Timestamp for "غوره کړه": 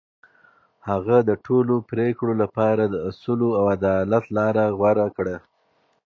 4.77-5.35